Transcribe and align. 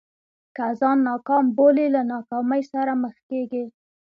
که 0.55 0.65
ځان 0.79 0.97
ناکام 1.09 1.45
بولې 1.57 1.87
له 1.95 2.01
ناکامۍ 2.13 2.61
سره 2.73 2.91
مخ 3.03 3.15
کېږې. 3.29 3.63